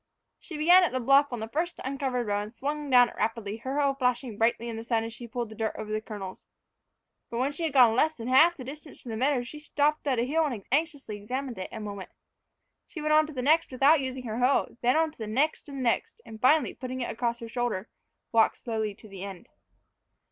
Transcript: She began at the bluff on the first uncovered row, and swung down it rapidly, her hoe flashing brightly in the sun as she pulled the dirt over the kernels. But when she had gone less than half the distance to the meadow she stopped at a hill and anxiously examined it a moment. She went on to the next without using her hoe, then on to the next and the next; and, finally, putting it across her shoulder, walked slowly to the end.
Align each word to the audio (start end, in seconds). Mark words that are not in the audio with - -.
She 0.39 0.57
began 0.57 0.83
at 0.83 0.93
the 0.93 0.99
bluff 0.99 1.31
on 1.31 1.41
the 1.41 1.47
first 1.47 1.79
uncovered 1.85 2.25
row, 2.25 2.41
and 2.41 2.55
swung 2.55 2.89
down 2.89 3.09
it 3.09 3.15
rapidly, 3.15 3.57
her 3.57 3.79
hoe 3.79 3.93
flashing 3.93 4.35
brightly 4.35 4.67
in 4.67 4.75
the 4.75 4.83
sun 4.83 5.03
as 5.03 5.13
she 5.13 5.27
pulled 5.27 5.49
the 5.49 5.55
dirt 5.55 5.75
over 5.77 5.91
the 5.91 6.01
kernels. 6.01 6.47
But 7.29 7.37
when 7.37 7.51
she 7.51 7.65
had 7.65 7.73
gone 7.73 7.95
less 7.95 8.17
than 8.17 8.27
half 8.27 8.57
the 8.57 8.63
distance 8.63 9.03
to 9.03 9.09
the 9.09 9.15
meadow 9.15 9.43
she 9.43 9.59
stopped 9.59 10.07
at 10.07 10.17
a 10.17 10.23
hill 10.23 10.43
and 10.47 10.65
anxiously 10.71 11.17
examined 11.17 11.59
it 11.59 11.69
a 11.71 11.79
moment. 11.79 12.09
She 12.87 12.99
went 12.99 13.13
on 13.13 13.27
to 13.27 13.33
the 13.33 13.43
next 13.43 13.69
without 13.69 14.01
using 14.01 14.23
her 14.23 14.39
hoe, 14.39 14.75
then 14.81 14.95
on 14.97 15.11
to 15.11 15.17
the 15.19 15.27
next 15.27 15.69
and 15.69 15.77
the 15.77 15.83
next; 15.83 16.19
and, 16.25 16.41
finally, 16.41 16.73
putting 16.73 17.01
it 17.01 17.11
across 17.11 17.37
her 17.37 17.47
shoulder, 17.47 17.87
walked 18.31 18.57
slowly 18.57 18.95
to 18.95 19.07
the 19.07 19.23
end. 19.23 19.49